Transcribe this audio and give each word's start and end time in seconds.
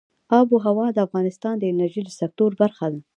آب 0.39 0.47
وهوا 0.53 0.87
د 0.93 0.97
افغانستان 1.07 1.55
د 1.59 1.63
انرژۍ 1.71 2.01
د 2.05 2.09
سکتور 2.19 2.51
برخه 2.61 2.85
ده. 2.93 2.99